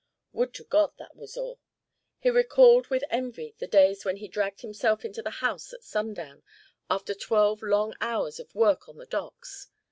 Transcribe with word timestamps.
Would 0.33 0.55
to 0.55 0.63
God 0.63 0.93
that 0.97 1.15
was 1.15 1.37
all! 1.37 1.59
He 2.17 2.31
recalled 2.31 2.87
with 2.87 3.03
envy 3.11 3.53
the 3.59 3.67
days 3.67 4.03
when 4.03 4.17
he 4.17 4.27
dragged 4.27 4.61
himself 4.61 5.05
into 5.05 5.21
the 5.21 5.29
house 5.45 5.73
at 5.73 5.83
sundown, 5.83 6.41
after 6.89 7.13
twelve 7.13 7.61
long 7.61 7.93
hours 8.01 8.39
of 8.39 8.55
work 8.55 8.89
on 8.89 8.97
the 8.97 9.05
docks. 9.05 9.67